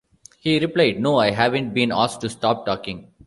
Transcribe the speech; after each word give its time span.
He 0.39 0.57
replied: 0.59 0.99
No, 0.99 1.19
I 1.19 1.29
haven't 1.29 1.75
been 1.75 1.91
asked 1.91 2.21
to 2.21 2.29
stop 2.29 2.65
talking. 2.65 3.11